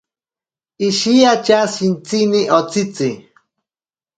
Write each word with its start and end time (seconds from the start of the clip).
Ishitya 0.87 1.59
shintsini 1.73 2.41
otsitzi. 2.57 3.09